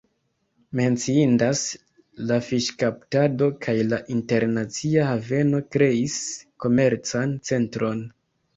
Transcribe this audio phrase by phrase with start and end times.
[0.77, 1.61] Menciindas
[2.31, 6.19] la fiŝkaptado kaj la internacia haveno kreis
[6.67, 8.05] komercan centron.